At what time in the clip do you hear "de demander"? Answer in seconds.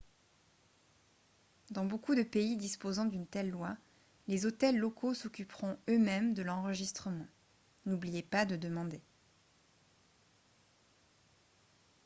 8.45-8.99